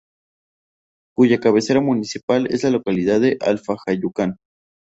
[1.15, 4.37] Cuya cabecera municipal es la localidad de Alfajayucan.